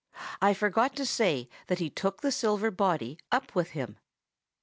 I 0.41 0.55
forgot 0.55 0.95
to 0.95 1.05
say 1.05 1.47
that 1.67 1.77
he 1.77 1.91
took 1.91 2.21
the 2.21 2.31
silver 2.31 2.71
body 2.71 3.19
up 3.31 3.53
with 3.53 3.69
him. 3.77 3.97